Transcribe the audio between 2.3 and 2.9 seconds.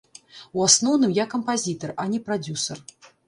прадзюсар.